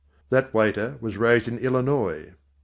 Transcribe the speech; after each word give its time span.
That 0.31 0.51
waiter 0.51 0.97
was 0.99 1.17
raised 1.17 1.47
in 1.47 1.59
Illinois. 1.59 2.33